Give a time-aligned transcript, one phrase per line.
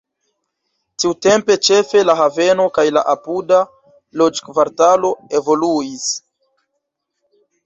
[1.03, 3.61] Tiutempe ĉefe la haveno kaj la apuda
[4.23, 6.09] loĝkvartalo evoluis.